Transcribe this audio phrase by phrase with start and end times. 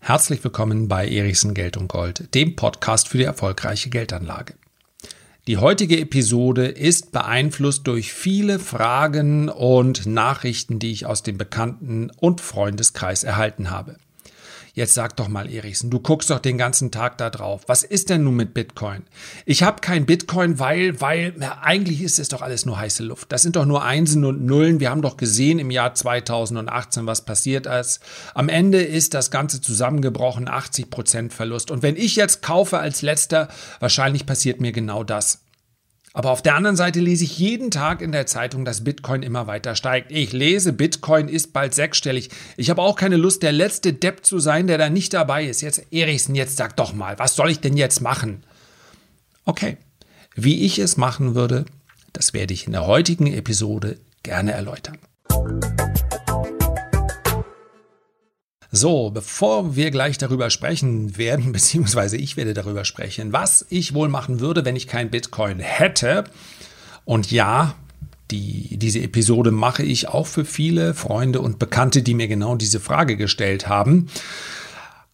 [0.00, 4.54] Herzlich willkommen bei Erichsen Geld und Gold, dem Podcast für die erfolgreiche Geldanlage.
[5.46, 12.10] Die heutige Episode ist beeinflusst durch viele Fragen und Nachrichten, die ich aus dem Bekannten-
[12.10, 13.96] und Freundeskreis erhalten habe.
[14.76, 17.62] Jetzt sag doch mal, Erichsen, du guckst doch den ganzen Tag da drauf.
[17.68, 19.04] Was ist denn nun mit Bitcoin?
[19.46, 23.30] Ich habe kein Bitcoin, weil, weil, na, eigentlich ist es doch alles nur heiße Luft.
[23.30, 24.80] Das sind doch nur Einsen und Nullen.
[24.80, 28.00] Wir haben doch gesehen im Jahr 2018, was passiert ist.
[28.34, 31.70] Am Ende ist das Ganze zusammengebrochen, 80 Prozent Verlust.
[31.70, 33.46] Und wenn ich jetzt kaufe als letzter,
[33.78, 35.43] wahrscheinlich passiert mir genau das.
[36.16, 39.48] Aber auf der anderen Seite lese ich jeden Tag in der Zeitung, dass Bitcoin immer
[39.48, 40.12] weiter steigt.
[40.12, 42.30] Ich lese, Bitcoin ist bald sechsstellig.
[42.56, 45.60] Ich habe auch keine Lust, der letzte Depp zu sein, der da nicht dabei ist.
[45.60, 48.44] Jetzt, Erichsen, jetzt sag doch mal, was soll ich denn jetzt machen?
[49.44, 49.76] Okay,
[50.36, 51.64] wie ich es machen würde,
[52.12, 54.98] das werde ich in der heutigen Episode gerne erläutern.
[58.76, 64.08] So, bevor wir gleich darüber sprechen werden, beziehungsweise ich werde darüber sprechen, was ich wohl
[64.08, 66.24] machen würde, wenn ich kein Bitcoin hätte.
[67.04, 67.76] Und ja,
[68.32, 72.80] die, diese Episode mache ich auch für viele Freunde und Bekannte, die mir genau diese
[72.80, 74.08] Frage gestellt haben.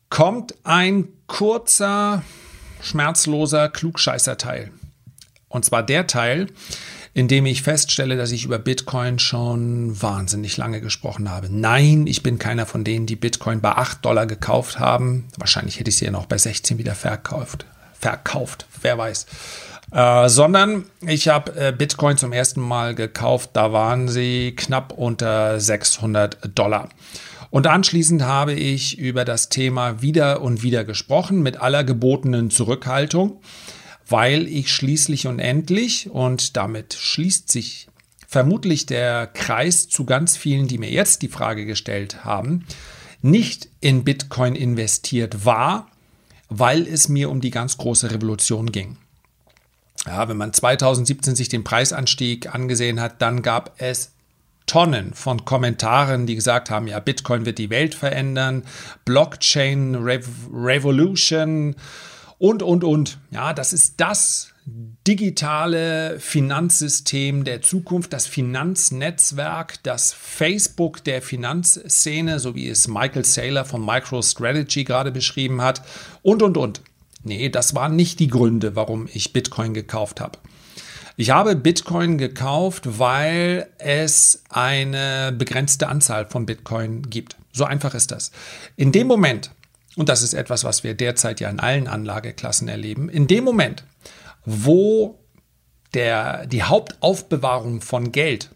[0.09, 2.23] Kommt ein kurzer,
[2.81, 4.71] schmerzloser Klugscheißer-Teil.
[5.49, 6.47] Und zwar der Teil,
[7.13, 11.49] indem ich feststelle, dass ich über Bitcoin schon wahnsinnig lange gesprochen habe.
[11.51, 15.27] Nein, ich bin keiner von denen, die Bitcoin bei 8 Dollar gekauft haben.
[15.37, 17.67] Wahrscheinlich hätte ich sie ja noch bei 16 wieder verkauft.
[17.99, 19.27] Verkauft, wer weiß.
[19.93, 25.59] Äh, sondern ich habe äh, Bitcoin zum ersten Mal gekauft, da waren sie knapp unter
[25.59, 26.89] 600 Dollar.
[27.51, 33.41] Und anschließend habe ich über das Thema wieder und wieder gesprochen, mit aller gebotenen Zurückhaltung
[34.11, 37.89] weil ich schließlich und endlich, und damit schließt sich
[38.27, 42.67] vermutlich der Kreis zu ganz vielen, die mir jetzt die Frage gestellt haben,
[43.23, 45.89] nicht in Bitcoin investiert war,
[46.49, 48.99] weil es mir um die ganz große Revolution ging.
[50.07, 54.13] Ja, wenn man 2017 sich den Preisanstieg angesehen hat, dann gab es
[54.67, 58.65] Tonnen von Kommentaren, die gesagt haben, ja, Bitcoin wird die Welt verändern,
[59.05, 61.75] Blockchain Rev Revolution,
[62.41, 63.19] und, und, und.
[63.31, 64.55] Ja, das ist das
[65.07, 73.67] digitale Finanzsystem der Zukunft, das Finanznetzwerk, das Facebook der Finanzszene, so wie es Michael Saylor
[73.67, 75.83] von MicroStrategy gerade beschrieben hat.
[76.23, 76.81] Und, und, und.
[77.23, 80.39] Nee, das waren nicht die Gründe, warum ich Bitcoin gekauft habe.
[81.19, 87.37] Ich habe Bitcoin gekauft, weil es eine begrenzte Anzahl von Bitcoin gibt.
[87.53, 88.33] So einfach ist das.
[88.77, 89.51] In dem Moment,
[89.97, 93.85] und das ist etwas, was wir derzeit ja in allen Anlageklassen erleben, in dem Moment,
[94.45, 95.19] wo
[95.95, 98.51] der, die Hauptaufbewahrung von Geld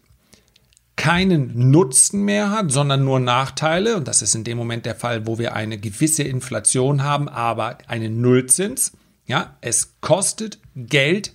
[0.95, 5.27] keinen Nutzen mehr hat, sondern nur Nachteile, und das ist in dem Moment der Fall,
[5.27, 8.93] wo wir eine gewisse Inflation haben, aber einen Nullzins,
[9.27, 11.33] ja, es kostet Geld,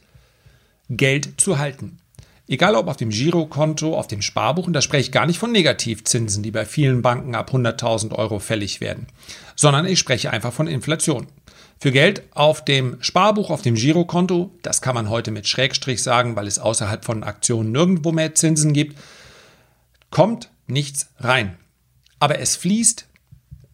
[0.88, 1.99] Geld zu halten.
[2.50, 5.52] Egal ob auf dem Girokonto, auf dem Sparbuch, und da spreche ich gar nicht von
[5.52, 9.06] Negativzinsen, die bei vielen Banken ab 100.000 Euro fällig werden,
[9.54, 11.28] sondern ich spreche einfach von Inflation.
[11.78, 16.34] Für Geld auf dem Sparbuch, auf dem Girokonto, das kann man heute mit Schrägstrich sagen,
[16.34, 18.98] weil es außerhalb von Aktionen nirgendwo mehr Zinsen gibt,
[20.10, 21.56] kommt nichts rein.
[22.18, 23.06] Aber es fließt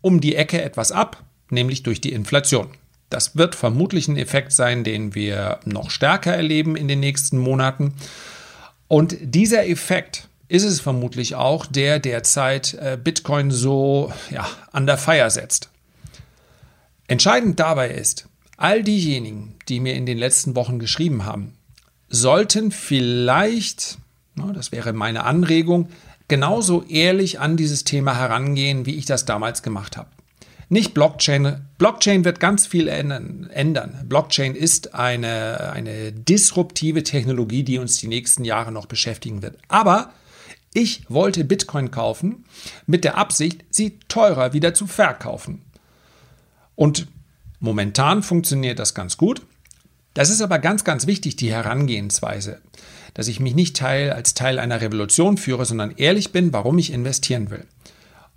[0.02, 2.68] um die Ecke etwas ab, nämlich durch die Inflation.
[3.08, 7.94] Das wird vermutlich ein Effekt sein, den wir noch stärker erleben in den nächsten Monaten.
[8.88, 14.98] Und dieser Effekt ist es vermutlich auch, der derzeit äh, Bitcoin so ja, an der
[14.98, 15.70] Feier setzt.
[17.08, 21.54] Entscheidend dabei ist, all diejenigen, die mir in den letzten Wochen geschrieben haben,
[22.08, 23.98] sollten vielleicht,
[24.54, 25.88] das wäre meine Anregung,
[26.28, 30.08] genauso ehrlich an dieses Thema herangehen, wie ich das damals gemacht habe.
[30.68, 31.64] Nicht Blockchain.
[31.78, 34.04] Blockchain wird ganz viel ändern.
[34.08, 39.58] Blockchain ist eine, eine disruptive Technologie, die uns die nächsten Jahre noch beschäftigen wird.
[39.68, 40.12] Aber
[40.74, 42.44] ich wollte Bitcoin kaufen
[42.86, 45.62] mit der Absicht, sie teurer wieder zu verkaufen.
[46.74, 47.06] Und
[47.60, 49.42] momentan funktioniert das ganz gut.
[50.14, 52.60] Das ist aber ganz, ganz wichtig, die Herangehensweise,
[53.14, 56.92] dass ich mich nicht Teil, als Teil einer Revolution führe, sondern ehrlich bin, warum ich
[56.92, 57.66] investieren will.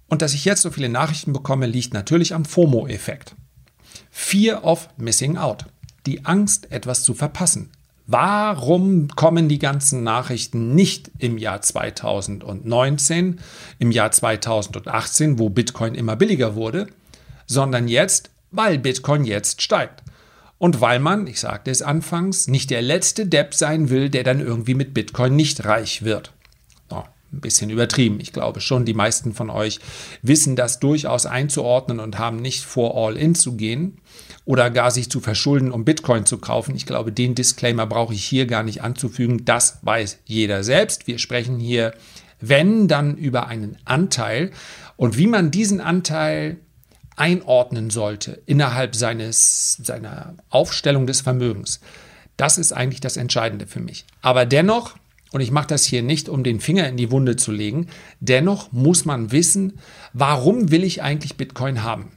[0.10, 3.36] Und dass ich jetzt so viele Nachrichten bekomme, liegt natürlich am FOMO-Effekt.
[4.10, 5.66] Fear of Missing Out.
[6.06, 7.72] Die Angst, etwas zu verpassen.
[8.08, 13.40] Warum kommen die ganzen Nachrichten nicht im Jahr 2019,
[13.78, 16.88] im Jahr 2018, wo Bitcoin immer billiger wurde,
[17.46, 20.02] sondern jetzt, weil Bitcoin jetzt steigt?
[20.58, 24.40] Und weil man, ich sagte es anfangs, nicht der letzte Depp sein will, der dann
[24.40, 26.34] irgendwie mit Bitcoin nicht reich wird.
[27.32, 28.20] Ein bisschen übertrieben.
[28.20, 29.80] Ich glaube schon, die meisten von euch
[30.22, 34.00] wissen das durchaus einzuordnen und haben nicht vor, all in zu gehen
[34.46, 36.76] oder gar sich zu verschulden, um Bitcoin zu kaufen.
[36.76, 39.46] Ich glaube, den Disclaimer brauche ich hier gar nicht anzufügen.
[39.46, 41.06] Das weiß jeder selbst.
[41.06, 41.94] Wir sprechen hier,
[42.42, 44.52] wenn, dann über einen Anteil
[44.98, 46.58] und wie man diesen Anteil
[47.16, 51.82] einordnen sollte innerhalb seines, seiner Aufstellung des Vermögens.
[52.38, 54.06] Das ist eigentlich das Entscheidende für mich.
[54.22, 54.96] Aber dennoch,
[55.32, 57.88] und ich mache das hier nicht, um den Finger in die Wunde zu legen,
[58.20, 59.80] dennoch muss man wissen,
[60.14, 62.12] warum will ich eigentlich Bitcoin haben?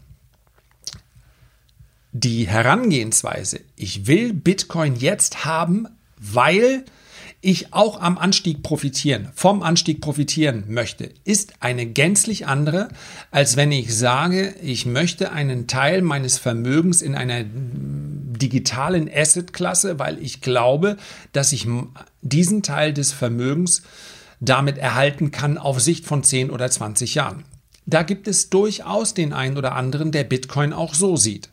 [2.13, 5.89] Die Herangehensweise, ich will Bitcoin jetzt haben,
[6.19, 6.85] weil
[7.43, 12.89] ich auch am Anstieg profitieren, vom Anstieg profitieren möchte, ist eine gänzlich andere,
[13.33, 17.45] als wenn ich sage, ich möchte einen Teil meines Vermögens in einer
[18.43, 20.97] digitalen Asset-Klasse, weil ich glaube,
[21.33, 21.67] dass ich
[22.21, 23.83] diesen Teil des Vermögens
[24.41, 27.45] damit erhalten kann auf Sicht von 10 oder 20 Jahren.
[27.87, 31.49] Da gibt es durchaus den einen oder anderen, der Bitcoin auch so sieht.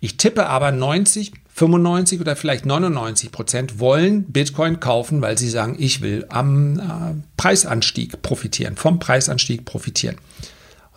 [0.00, 5.76] Ich tippe aber 90, 95 oder vielleicht 99 Prozent wollen Bitcoin kaufen, weil sie sagen,
[5.78, 6.82] ich will am äh,
[7.36, 10.16] Preisanstieg profitieren, vom Preisanstieg profitieren.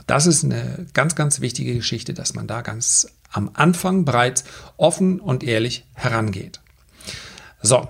[0.06, 4.44] Das ist eine ganz, ganz wichtige Geschichte, dass man da ganz am Anfang bereits
[4.78, 6.60] offen und ehrlich herangeht.
[7.62, 7.88] So,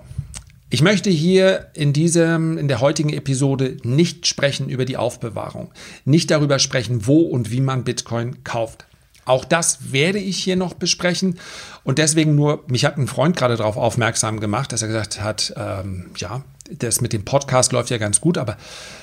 [0.72, 5.72] ich möchte hier in diesem, in der heutigen Episode nicht sprechen über die Aufbewahrung,
[6.06, 8.86] nicht darüber sprechen, wo und wie man Bitcoin kauft.
[9.26, 11.40] Auch das werde ich hier noch besprechen.
[11.84, 15.54] Und deswegen nur, mich hat ein Freund gerade darauf aufmerksam gemacht, dass er gesagt hat,
[15.56, 18.58] ähm, ja, das mit dem Podcast läuft ja ganz gut, aber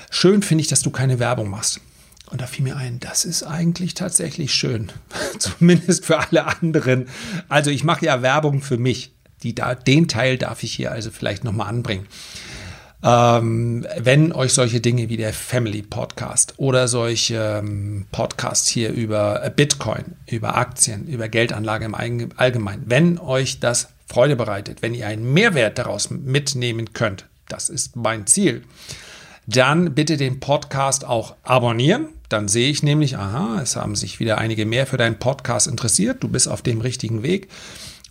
[0.09, 1.81] schön finde ich, dass du keine Werbung machst.
[2.29, 4.91] Und da fiel mir ein, das ist eigentlich tatsächlich schön.
[5.39, 7.07] Zumindest für alle anderen.
[7.47, 9.13] Also ich mache ja Werbung für mich.
[9.43, 12.07] Die, den Teil darf ich hier also vielleicht nochmal anbringen.
[13.03, 19.47] Ähm, wenn euch solche Dinge wie der Family Podcast oder solche ähm, Podcasts hier über
[19.55, 25.31] Bitcoin, über Aktien, über Geldanlage im Allgemeinen, wenn euch das Freude bereitet, wenn ihr einen
[25.31, 28.63] Mehrwert daraus mitnehmen könnt, das ist mein Ziel,
[29.45, 32.09] dann bitte den Podcast auch abonnieren.
[32.29, 36.23] Dann sehe ich nämlich, aha, es haben sich wieder einige mehr für deinen Podcast interessiert.
[36.23, 37.47] Du bist auf dem richtigen Weg.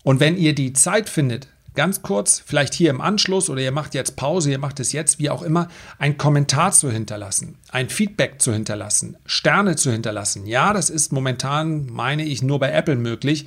[0.02, 3.94] Und wenn ihr die Zeit findet, ganz kurz, vielleicht hier im Anschluss oder ihr macht
[3.94, 5.68] jetzt Pause, ihr macht es jetzt, wie auch immer,
[5.98, 10.46] einen Kommentar zu hinterlassen, ein Feedback zu hinterlassen, Sterne zu hinterlassen.
[10.46, 13.46] Ja, das ist momentan, meine ich, nur bei Apple möglich.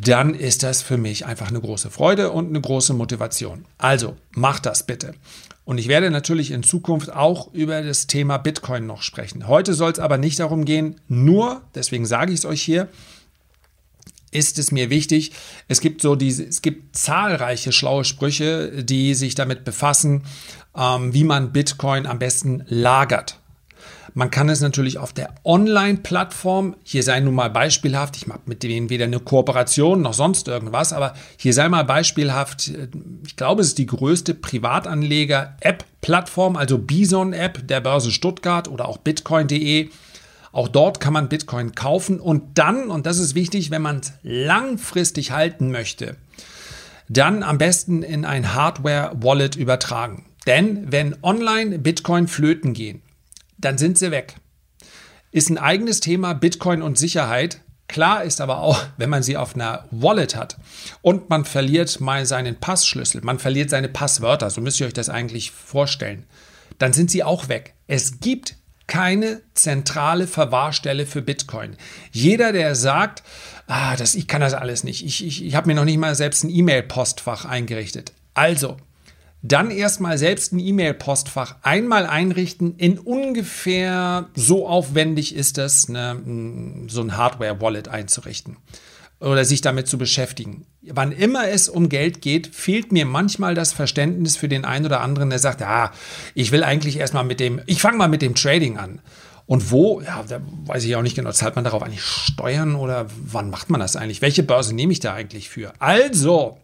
[0.00, 3.64] Dann ist das für mich einfach eine große Freude und eine große Motivation.
[3.78, 5.14] Also, macht das bitte.
[5.68, 9.48] Und ich werde natürlich in Zukunft auch über das Thema Bitcoin noch sprechen.
[9.48, 12.88] Heute soll es aber nicht darum gehen, nur, deswegen sage ich es euch hier,
[14.30, 15.32] ist es mir wichtig.
[15.68, 20.24] Es gibt so diese, es gibt zahlreiche schlaue Sprüche, die sich damit befassen,
[20.74, 23.38] ähm, wie man Bitcoin am besten lagert.
[24.14, 28.62] Man kann es natürlich auf der Online-Plattform, hier sei nun mal beispielhaft, ich mache mit
[28.62, 32.72] denen weder eine Kooperation noch sonst irgendwas, aber hier sei mal beispielhaft,
[33.26, 39.90] ich glaube, es ist die größte Privatanleger-App-Plattform, also Bison-App der Börse Stuttgart oder auch bitcoin.de.
[40.50, 44.14] Auch dort kann man Bitcoin kaufen und dann, und das ist wichtig, wenn man es
[44.22, 46.16] langfristig halten möchte,
[47.08, 50.24] dann am besten in ein Hardware-Wallet übertragen.
[50.46, 53.02] Denn wenn online Bitcoin flöten gehen,
[53.58, 54.36] dann sind sie weg.
[55.30, 57.60] Ist ein eigenes Thema Bitcoin und Sicherheit.
[57.86, 60.56] Klar ist aber auch, wenn man sie auf einer Wallet hat
[61.02, 65.10] und man verliert mal seinen Passschlüssel, man verliert seine Passwörter, so müsst ihr euch das
[65.10, 66.24] eigentlich vorstellen,
[66.78, 67.74] dann sind sie auch weg.
[67.86, 71.76] Es gibt keine zentrale Verwahrstelle für Bitcoin.
[72.10, 73.22] Jeder, der sagt,
[73.66, 76.14] ah, das, ich kann das alles nicht, ich, ich, ich habe mir noch nicht mal
[76.14, 78.12] selbst ein E-Mail-Postfach eingerichtet.
[78.32, 78.78] Also,
[79.42, 82.76] dann erstmal selbst ein E-Mail-Postfach einmal einrichten.
[82.76, 88.56] In ungefähr so aufwendig ist es, ne, so ein Hardware-Wallet einzurichten
[89.20, 90.64] oder sich damit zu beschäftigen.
[90.82, 95.00] Wann immer es um Geld geht, fehlt mir manchmal das Verständnis für den einen oder
[95.00, 95.92] anderen, der sagt, ja,
[96.34, 99.00] ich will eigentlich erstmal mit dem, ich fange mal mit dem Trading an.
[99.46, 103.06] Und wo, ja, da weiß ich auch nicht genau, zahlt man darauf eigentlich Steuern oder
[103.16, 104.20] wann macht man das eigentlich?
[104.20, 105.72] Welche Börse nehme ich da eigentlich für?
[105.78, 106.58] Also,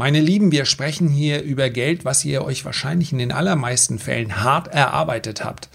[0.00, 4.42] meine Lieben, wir sprechen hier über Geld, was ihr euch wahrscheinlich in den allermeisten Fällen
[4.42, 5.68] hart erarbeitet habt.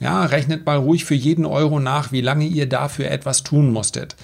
[0.00, 4.16] Ja, rechnet mal ruhig für jeden Euro nach, wie lange ihr dafür etwas tun musstet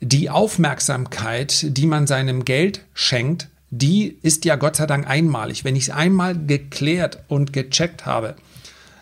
[0.00, 5.64] die Aufmerksamkeit, die man seinem Geld schenkt, die ist ja Gott sei Dank einmalig.
[5.64, 8.34] Wenn ich es einmal geklärt und gecheckt habe,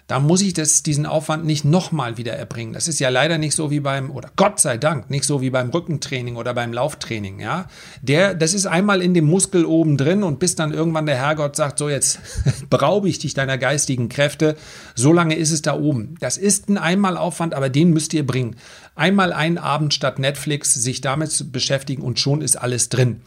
[0.08, 2.72] Da muss ich das, diesen Aufwand nicht nochmal wieder erbringen.
[2.72, 5.50] Das ist ja leider nicht so wie beim, oder Gott sei Dank, nicht so wie
[5.50, 7.40] beim Rückentraining oder beim Lauftraining.
[7.40, 7.66] Ja?
[8.00, 11.56] Der, das ist einmal in dem Muskel oben drin und bis dann irgendwann der Herrgott
[11.56, 12.20] sagt, so jetzt
[12.70, 14.56] beraube ich dich deiner geistigen Kräfte,
[14.94, 16.14] so lange ist es da oben.
[16.20, 18.56] Das ist ein Einmalaufwand, aber den müsst ihr bringen.
[18.94, 23.20] Einmal einen Abend statt Netflix sich damit zu beschäftigen und schon ist alles drin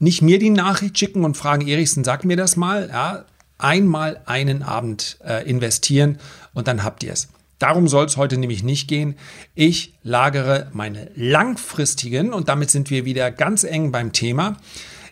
[0.00, 2.88] nicht mir die Nachricht schicken und fragen, Erichsen, sag mir das mal.
[2.90, 3.26] Ja,
[3.62, 6.18] einmal einen Abend äh, investieren
[6.54, 7.28] und dann habt ihr es.
[7.58, 9.16] Darum soll es heute nämlich nicht gehen.
[9.54, 14.56] Ich lagere meine langfristigen, und damit sind wir wieder ganz eng beim Thema,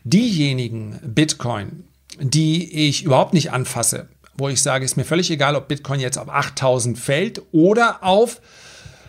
[0.05, 1.85] diejenigen Bitcoin,
[2.19, 6.17] die ich überhaupt nicht anfasse, wo ich sage, ist mir völlig egal, ob Bitcoin jetzt
[6.17, 8.41] auf 8000 fällt oder auf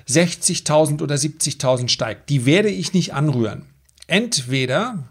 [0.10, 2.29] 60.000 oder 70.000 steigt.
[2.29, 3.67] Die werde ich nicht anrühren.
[4.08, 5.08] Entweder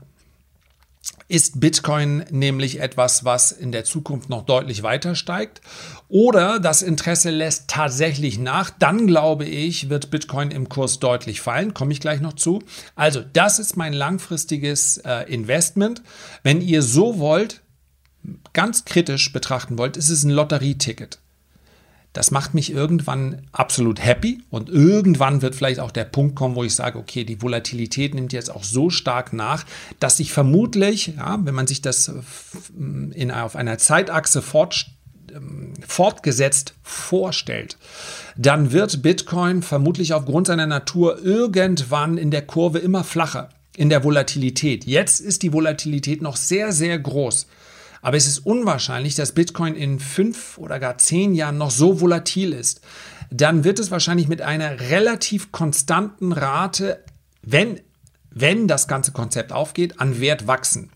[1.28, 5.60] ist Bitcoin nämlich etwas, was in der Zukunft noch deutlich weiter steigt.
[6.08, 8.70] Oder das Interesse lässt tatsächlich nach.
[8.70, 11.74] Dann glaube ich, wird Bitcoin im Kurs deutlich fallen.
[11.74, 12.62] Komme ich gleich noch zu.
[12.94, 16.02] Also das ist mein langfristiges äh, Investment.
[16.42, 17.60] Wenn ihr so wollt,
[18.54, 21.18] ganz kritisch betrachten wollt, ist es ein Lotterieticket.
[22.12, 26.64] Das macht mich irgendwann absolut happy und irgendwann wird vielleicht auch der Punkt kommen, wo
[26.64, 29.64] ich sage, okay, die Volatilität nimmt jetzt auch so stark nach,
[30.00, 32.10] dass ich vermutlich, ja, wenn man sich das
[32.76, 34.86] in, auf einer Zeitachse fort,
[35.34, 37.76] ähm, fortgesetzt vorstellt,
[38.36, 44.02] dann wird Bitcoin vermutlich aufgrund seiner Natur irgendwann in der Kurve immer flacher in der
[44.02, 44.86] Volatilität.
[44.86, 47.46] Jetzt ist die Volatilität noch sehr, sehr groß.
[48.02, 52.52] Aber es ist unwahrscheinlich, dass Bitcoin in fünf oder gar zehn Jahren noch so volatil
[52.52, 52.80] ist.
[53.30, 57.04] Dann wird es wahrscheinlich mit einer relativ konstanten Rate,
[57.42, 57.80] wenn,
[58.30, 60.90] wenn das ganze Konzept aufgeht, an Wert wachsen.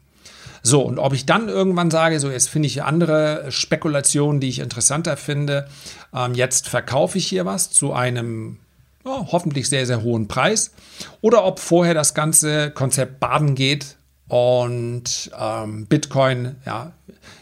[0.63, 4.61] So, und ob ich dann irgendwann sage, so jetzt finde ich andere Spekulationen, die ich
[4.61, 5.67] interessanter finde,
[6.15, 8.59] ähm, jetzt verkaufe ich hier was zu einem
[9.05, 10.73] oh, hoffentlich sehr, sehr hohen Preis,
[11.21, 13.97] oder ob vorher das ganze Konzept baden geht
[14.33, 16.93] und ähm, Bitcoin ja,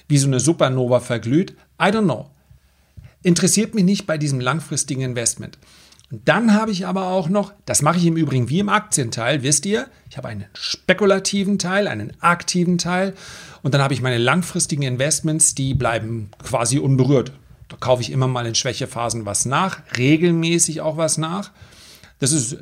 [0.09, 1.53] wie so eine Supernova verglüht.
[1.81, 2.29] I don't know.
[3.23, 5.57] Interessiert mich nicht bei diesem langfristigen Investment.
[6.11, 9.45] Und dann habe ich aber auch noch, das mache ich im Übrigen wie im Aktienteil,
[9.45, 13.15] wisst ihr, ich habe einen spekulativen Teil, einen aktiven Teil
[13.63, 17.31] und dann habe ich meine langfristigen Investments, die bleiben quasi unberührt.
[17.69, 21.53] Da kaufe ich immer mal in Schwächephasen was nach, regelmäßig auch was nach.
[22.19, 22.57] Das ist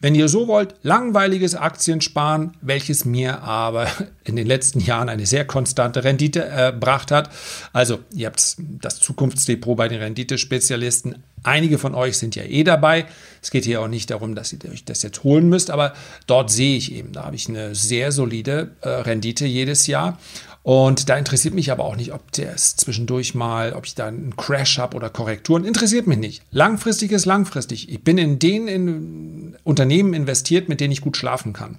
[0.00, 3.88] wenn ihr so wollt, langweiliges Aktiensparen, welches mir aber
[4.24, 7.30] in den letzten Jahren eine sehr konstante Rendite erbracht hat.
[7.72, 11.22] Also, ihr habt das Zukunftsdepot bei den Renditespezialisten.
[11.42, 13.06] Einige von euch sind ja eh dabei.
[13.42, 15.94] Es geht hier auch nicht darum, dass ihr euch das jetzt holen müsst, aber
[16.26, 20.18] dort sehe ich eben, da habe ich eine sehr solide äh, Rendite jedes Jahr.
[20.68, 24.08] Und da interessiert mich aber auch nicht, ob der ist zwischendurch mal, ob ich da
[24.08, 25.64] einen Crash habe oder Korrekturen.
[25.64, 26.42] Interessiert mich nicht.
[26.50, 27.90] Langfristig ist langfristig.
[27.90, 31.78] Ich bin in den in Unternehmen investiert, mit denen ich gut schlafen kann.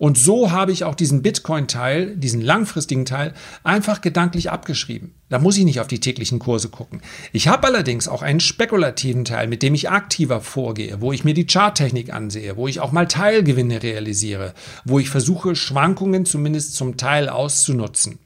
[0.00, 5.12] Und so habe ich auch diesen Bitcoin-Teil, diesen langfristigen Teil, einfach gedanklich abgeschrieben.
[5.28, 7.02] Da muss ich nicht auf die täglichen Kurse gucken.
[7.34, 11.34] Ich habe allerdings auch einen spekulativen Teil, mit dem ich aktiver vorgehe, wo ich mir
[11.34, 14.54] die Charttechnik ansehe, wo ich auch mal Teilgewinne realisiere,
[14.86, 18.18] wo ich versuche, Schwankungen zumindest zum Teil auszunutzen.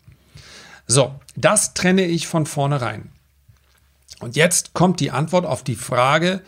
[0.87, 3.11] So, das trenne ich von vornherein.
[4.21, 6.41] Und jetzt kommt die Antwort auf die Frage,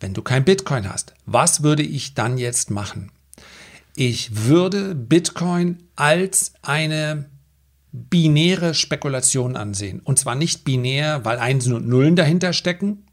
[0.00, 3.12] wenn du kein Bitcoin hast, was würde ich dann jetzt machen?
[3.94, 7.26] Ich würde Bitcoin als eine
[7.92, 10.00] binäre Spekulation ansehen.
[10.00, 13.04] Und zwar nicht binär, weil Einsen und Nullen dahinter stecken.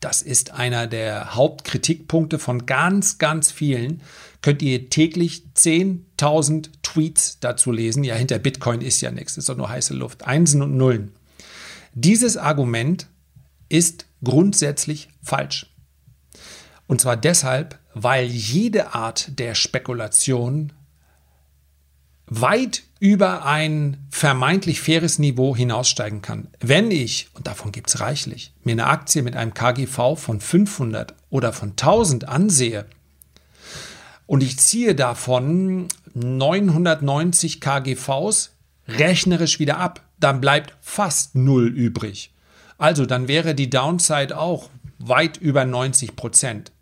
[0.00, 4.02] Das ist einer der Hauptkritikpunkte von ganz, ganz vielen.
[4.42, 8.04] Könnt ihr täglich 10.000 Tweets dazu lesen.
[8.04, 10.26] Ja, hinter Bitcoin ist ja nichts, ist doch nur heiße Luft.
[10.26, 11.12] Einsen und Nullen.
[11.94, 13.08] Dieses Argument
[13.68, 15.66] ist grundsätzlich falsch.
[16.86, 20.72] Und zwar deshalb, weil jede Art der Spekulation
[22.26, 26.48] weit über ein vermeintlich faires Niveau hinaussteigen kann.
[26.60, 31.14] Wenn ich, und davon gibt es reichlich, mir eine Aktie mit einem KGV von 500
[31.30, 32.86] oder von 1000 ansehe
[34.26, 38.52] und ich ziehe davon 990 KGVs
[38.88, 42.32] rechnerisch wieder ab, dann bleibt fast null übrig.
[42.78, 46.72] Also dann wäre die Downside auch weit über 90 Prozent.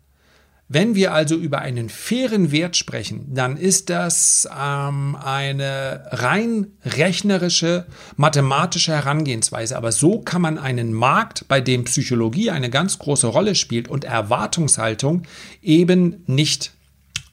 [0.73, 7.85] Wenn wir also über einen fairen Wert sprechen, dann ist das ähm, eine rein rechnerische,
[8.15, 9.77] mathematische Herangehensweise.
[9.77, 14.03] Aber so kann man einen Markt, bei dem Psychologie eine ganz große Rolle spielt und
[14.03, 15.21] Erwartungshaltung
[15.61, 16.71] eben nicht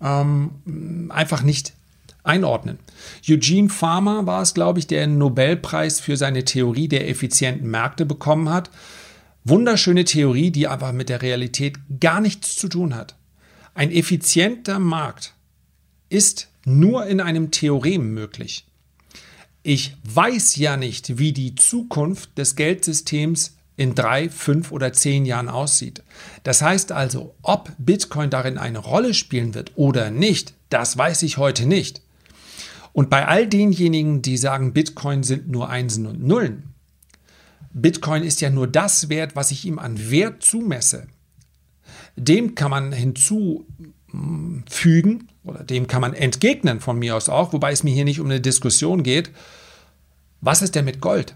[0.02, 1.72] ähm, einfach nicht
[2.22, 2.78] einordnen.
[3.26, 8.04] Eugene Farmer war es, glaube ich, der einen Nobelpreis für seine Theorie der effizienten Märkte
[8.04, 8.68] bekommen hat,
[9.42, 13.14] Wunderschöne Theorie, die aber mit der Realität gar nichts zu tun hat.
[13.80, 15.32] Ein effizienter Markt
[16.10, 18.66] ist nur in einem Theorem möglich.
[19.62, 25.48] Ich weiß ja nicht, wie die Zukunft des Geldsystems in drei, fünf oder zehn Jahren
[25.48, 26.02] aussieht.
[26.42, 31.38] Das heißt also, ob Bitcoin darin eine Rolle spielen wird oder nicht, das weiß ich
[31.38, 32.02] heute nicht.
[32.92, 36.74] Und bei all denjenigen, die sagen, Bitcoin sind nur Einsen und Nullen,
[37.72, 41.06] Bitcoin ist ja nur das wert, was ich ihm an Wert zumesse.
[42.16, 43.68] Dem kann man hinzufügen
[45.44, 48.26] oder dem kann man entgegnen von mir aus auch, wobei es mir hier nicht um
[48.26, 49.30] eine Diskussion geht.
[50.40, 51.34] Was ist denn mit Gold?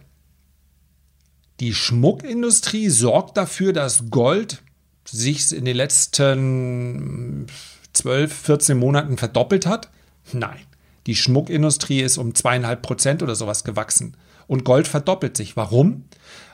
[1.60, 4.62] Die Schmuckindustrie sorgt dafür, dass Gold
[5.06, 7.46] sich in den letzten
[7.92, 9.90] 12, 14 Monaten verdoppelt hat?
[10.32, 10.60] Nein.
[11.06, 14.16] Die Schmuckindustrie ist um zweieinhalb Prozent oder sowas gewachsen.
[14.46, 15.56] Und Gold verdoppelt sich.
[15.56, 16.04] Warum?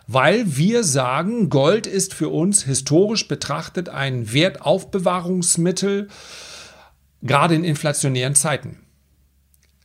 [0.07, 6.09] Weil wir sagen, Gold ist für uns historisch betrachtet ein Wertaufbewahrungsmittel,
[7.23, 8.81] gerade in inflationären Zeiten.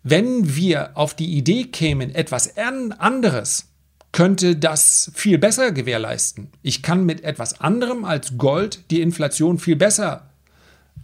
[0.02, 3.68] Wenn wir auf die Idee kämen, etwas anderes
[4.12, 6.50] könnte das viel besser gewährleisten.
[6.62, 10.30] Ich kann mit etwas anderem als Gold die Inflation viel besser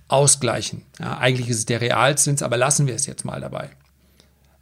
[0.08, 0.84] ausgleichen.
[1.00, 3.70] Ja, eigentlich ist es der Realzins, aber lassen wir es jetzt mal dabei.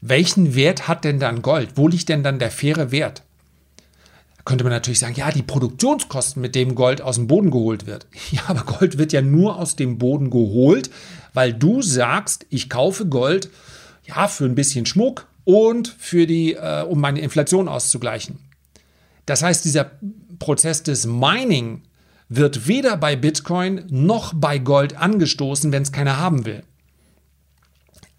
[0.01, 1.72] Welchen Wert hat denn dann Gold?
[1.75, 3.24] Wo liegt denn dann der faire Wert?
[4.38, 7.86] Da könnte man natürlich sagen, ja, die Produktionskosten, mit dem Gold aus dem Boden geholt
[7.86, 8.08] wird.
[8.32, 10.89] Ja, aber Gold wird ja nur aus dem Boden geholt,
[11.34, 13.50] weil du sagst, ich kaufe Gold
[14.06, 18.39] ja für ein bisschen Schmuck und für die, äh, um meine Inflation auszugleichen.
[19.25, 19.91] Das heißt, dieser
[20.39, 21.84] Prozess des Mining
[22.29, 26.63] wird weder bei Bitcoin noch bei Gold angestoßen, wenn es keiner haben will.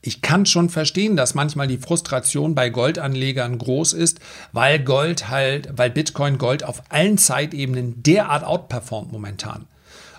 [0.02, 4.20] Ich kann schon verstehen, dass manchmal die Frustration bei Goldanlegern groß ist,
[4.52, 9.66] weil Gold halt, weil Bitcoin Gold auf allen Zeitebenen derart outperformt momentan.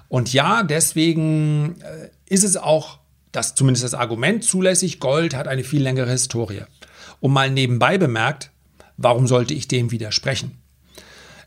[0.08, 3.00] Und ja, deswegen äh, ist es auch,
[3.32, 6.64] das zumindest das Argument zulässig, Gold hat eine viel längere Historie.
[7.20, 8.52] Und mal nebenbei bemerkt,
[8.98, 10.62] warum sollte ich dem widersprechen?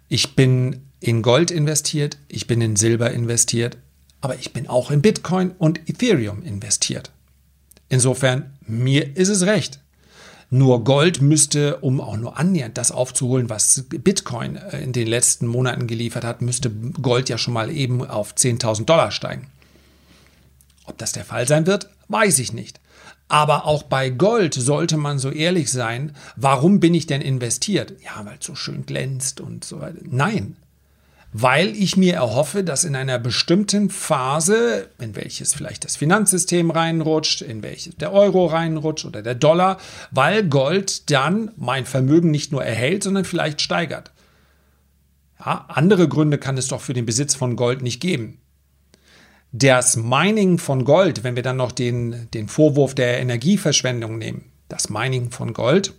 [0.09, 3.77] Ich bin in Gold investiert, ich bin in Silber investiert,
[4.21, 7.11] aber ich bin auch in Bitcoin und Ethereum investiert.
[7.89, 9.81] Insofern, mir ist es recht.
[10.51, 15.47] Nur Gold müsste, um auch nur annähernd das aufzuholen, was Bitcoin äh, in den letzten
[15.47, 19.49] Monaten geliefert hat, müsste Gold ja schon mal eben auf 10.000 Dollar steigen.
[20.85, 22.81] Ob das der Fall sein wird, weiß ich nicht.
[23.29, 27.95] Aber auch bei Gold sollte man so ehrlich sein, warum bin ich denn investiert?
[28.03, 29.99] Ja, weil es so schön glänzt und so weiter.
[30.03, 30.57] Nein,
[31.37, 37.43] weil ich mir erhoffe, dass in einer bestimmten Phase, in welches vielleicht das Finanzsystem reinrutscht,
[37.43, 39.79] in welches der Euro reinrutscht oder der Dollar,
[40.13, 44.13] weil Gold dann mein Vermögen nicht nur erhält, sondern vielleicht steigert.
[45.41, 48.39] Ja, andere Gründe kann es doch für den Besitz von Gold nicht geben.
[49.51, 54.89] Das Mining von Gold, wenn wir dann noch den, den Vorwurf der Energieverschwendung nehmen, das
[54.89, 55.95] Mining von Gold,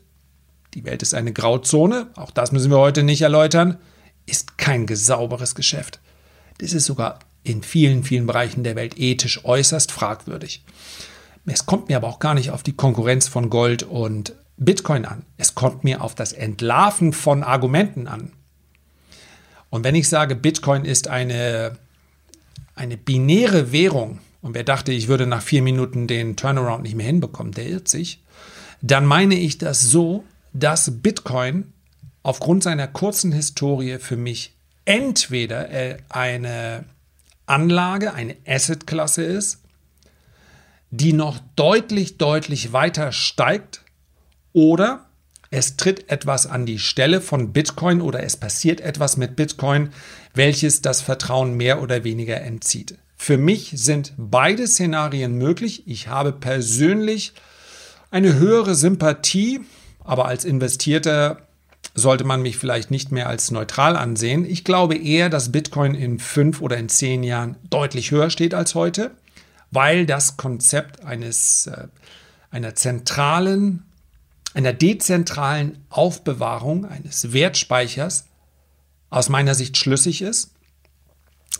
[0.75, 3.79] die Welt ist eine Grauzone, auch das müssen wir heute nicht erläutern,
[4.25, 5.99] ist kein sauberes Geschäft.
[6.57, 10.63] Das ist sogar in vielen, vielen Bereichen der Welt ethisch äußerst fragwürdig.
[11.45, 15.23] Es kommt mir aber auch gar nicht auf die Konkurrenz von Gold und Bitcoin an.
[15.37, 18.31] Es kommt mir auf das Entlarven von Argumenten an.
[19.69, 21.77] Und wenn ich sage, Bitcoin ist eine,
[22.73, 27.05] eine binäre Währung, und wer dachte, ich würde nach vier Minuten den Turnaround nicht mehr
[27.05, 28.23] hinbekommen, der irrt sich,
[28.81, 31.73] dann meine ich das so, dass Bitcoin
[32.25, 35.69] aufgrund seiner kurzen Historie für mich entweder
[36.09, 36.85] eine
[37.45, 39.61] Anlage, eine Assetklasse ist,
[40.89, 43.83] die noch deutlich, deutlich weiter steigt
[44.53, 45.05] oder
[45.51, 49.91] es tritt etwas an die Stelle von Bitcoin oder es passiert etwas mit Bitcoin,
[50.33, 52.97] welches das Vertrauen mehr oder weniger entzieht.
[53.15, 55.83] Für mich sind beide Szenarien möglich.
[55.85, 57.33] Ich habe persönlich
[58.09, 59.61] eine höhere Sympathie,
[60.03, 61.44] aber als Investierter
[61.95, 64.45] sollte man mich vielleicht nicht mehr als neutral ansehen.
[64.45, 68.75] Ich glaube eher, dass Bitcoin in fünf oder in zehn Jahren deutlich höher steht als
[68.75, 69.11] heute,
[69.71, 71.87] weil das Konzept eines, äh,
[72.51, 73.83] einer zentralen,
[74.53, 78.25] einer dezentralen Aufbewahrung eines Wertspeichers
[79.09, 80.51] aus meiner Sicht schlüssig ist.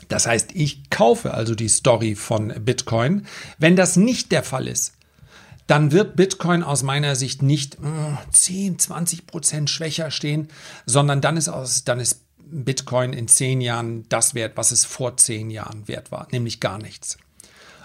[0.08, 3.26] Das heißt, ich kaufe also die Story von Bitcoin.
[3.58, 4.95] Wenn das nicht der Fall ist,
[5.66, 10.48] dann wird Bitcoin aus meiner Sicht nicht mh, 10, 20 Prozent schwächer stehen,
[10.86, 15.16] sondern dann ist, aus, dann ist Bitcoin in zehn Jahren das wert, was es vor
[15.16, 17.18] zehn Jahren wert war, nämlich gar nichts.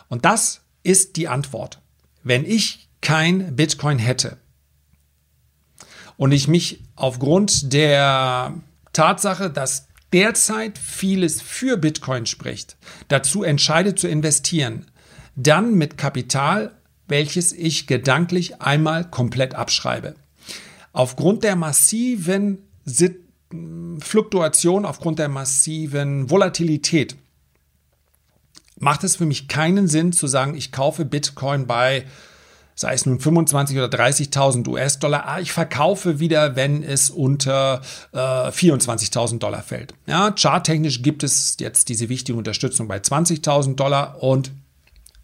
[0.07, 1.79] Und das ist die Antwort.
[2.23, 4.37] Wenn ich kein Bitcoin hätte
[6.17, 8.53] und ich mich aufgrund der
[8.93, 14.85] Tatsache, dass derzeit vieles für Bitcoin spricht, dazu entscheidet zu investieren,
[15.35, 16.77] dann mit Kapital,
[17.11, 20.15] welches ich gedanklich einmal komplett abschreibe.
[20.93, 22.57] Aufgrund der massiven
[23.99, 27.15] Fluktuation, aufgrund der massiven Volatilität
[28.79, 32.05] macht es für mich keinen Sinn zu sagen, ich kaufe Bitcoin bei
[32.81, 38.17] sei es nun 25 oder 30.000 US-Dollar, ah, ich verkaufe wieder, wenn es unter äh,
[38.17, 39.93] 24.000 Dollar fällt.
[40.07, 44.51] Ja, charttechnisch gibt es jetzt diese wichtige Unterstützung bei 20.000 Dollar und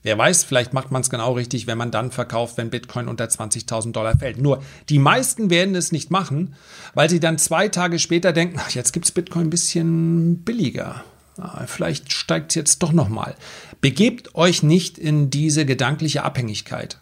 [0.07, 3.25] Wer weiß, vielleicht macht man es genau richtig, wenn man dann verkauft, wenn Bitcoin unter
[3.25, 4.37] 20.000 Dollar fällt.
[4.37, 6.55] Nur die meisten werden es nicht machen,
[6.93, 11.03] weil sie dann zwei Tage später denken, ach, jetzt gibt es Bitcoin ein bisschen billiger.
[11.37, 13.35] Ah, vielleicht steigt es jetzt doch nochmal.
[13.81, 16.99] Begebt euch nicht in diese gedankliche Abhängigkeit.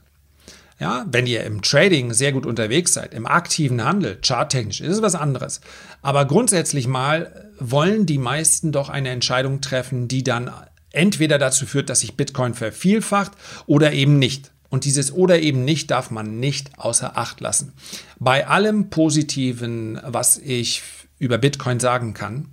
[0.79, 5.01] Ja, wenn ihr im Trading sehr gut unterwegs seid, im aktiven Handel, charttechnisch, ist es
[5.03, 5.61] was anderes.
[6.01, 10.49] Aber grundsätzlich mal wollen die meisten doch eine Entscheidung treffen, die dann
[10.95, 13.33] entweder dazu führt, dass sich Bitcoin vervielfacht
[13.65, 14.51] oder eben nicht.
[14.69, 17.73] Und dieses oder eben nicht darf man nicht außer Acht lassen.
[18.19, 20.81] Bei allem Positiven, was ich
[21.19, 22.49] über Bitcoin sagen kann,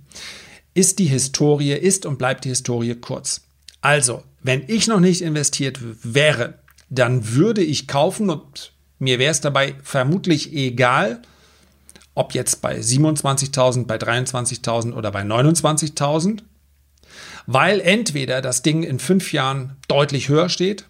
[0.73, 3.41] ist die Historie, ist und bleibt die Historie kurz.
[3.81, 9.41] Also, wenn ich noch nicht investiert wäre, dann würde ich kaufen und mir wäre es
[9.41, 11.21] dabei vermutlich egal,
[12.15, 16.43] ob jetzt bei 27.000, bei 23.000 oder bei 29.000,
[17.45, 20.85] weil entweder das Ding in fünf Jahren deutlich höher steht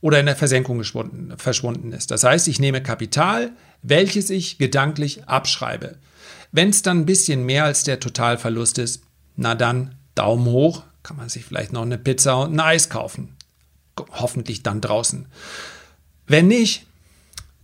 [0.00, 0.82] oder in der Versenkung
[1.36, 2.10] verschwunden ist.
[2.10, 5.96] Das heißt, ich nehme Kapital, welches ich gedanklich abschreibe.
[6.52, 9.02] Wenn es dann ein bisschen mehr als der Totalverlust ist,
[9.36, 13.36] na dann Daumen hoch, kann man sich vielleicht noch eine Pizza und ein Eis kaufen
[14.12, 15.26] hoffentlich dann draußen.
[16.26, 16.86] Wenn nicht,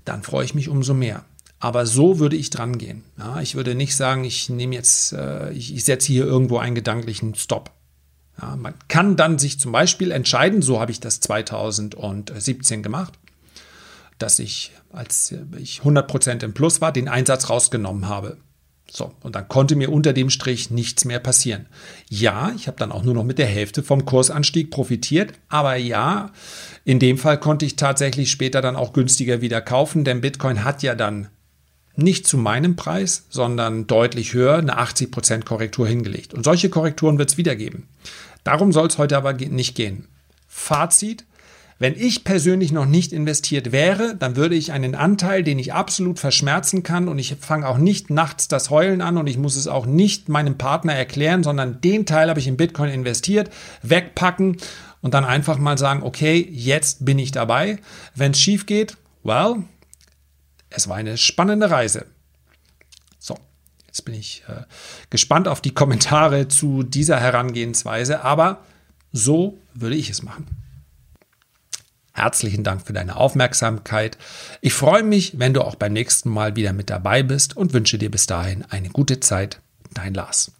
[0.04, 1.24] dann freue ich mich umso mehr.
[1.60, 3.04] Aber so würde ich dran gehen.
[3.18, 6.74] Ja, ich würde nicht sagen, ich nehme jetzt, äh, ich, ich setze hier irgendwo einen
[6.74, 7.70] gedanklichen Stop.
[8.40, 13.14] Ja, man kann dann sich zum Beispiel entscheiden, so habe ich das 2017 gemacht,
[14.18, 18.38] dass ich, als ich 100% im Plus war, den Einsatz rausgenommen habe.
[18.90, 21.66] So, und dann konnte mir unter dem Strich nichts mehr passieren.
[22.10, 26.30] Ja, ich habe dann auch nur noch mit der Hälfte vom Kursanstieg profitiert, aber ja,
[26.84, 30.82] in dem Fall konnte ich tatsächlich später dann auch günstiger wieder kaufen, denn Bitcoin hat
[30.82, 31.28] ja dann
[31.96, 36.34] nicht zu meinem Preis, sondern deutlich höher eine 80% Korrektur hingelegt.
[36.34, 37.88] Und solche Korrekturen wird es wieder geben.
[38.42, 40.08] Darum soll es heute aber nicht gehen.
[40.48, 41.24] Fazit,
[41.78, 46.20] wenn ich persönlich noch nicht investiert wäre, dann würde ich einen Anteil, den ich absolut
[46.20, 49.66] verschmerzen kann und ich fange auch nicht nachts das Heulen an und ich muss es
[49.66, 53.50] auch nicht meinem Partner erklären, sondern den Teil habe ich in Bitcoin investiert,
[53.82, 54.58] wegpacken
[55.00, 57.78] und dann einfach mal sagen, okay, jetzt bin ich dabei.
[58.14, 59.64] Wenn es schief geht, well,
[60.74, 62.06] es war eine spannende Reise.
[63.18, 63.36] So,
[63.86, 64.62] jetzt bin ich äh,
[65.10, 68.64] gespannt auf die Kommentare zu dieser Herangehensweise, aber
[69.12, 70.46] so würde ich es machen.
[72.12, 74.18] Herzlichen Dank für deine Aufmerksamkeit.
[74.60, 77.98] Ich freue mich, wenn du auch beim nächsten Mal wieder mit dabei bist und wünsche
[77.98, 79.60] dir bis dahin eine gute Zeit.
[79.92, 80.52] Dein Lars.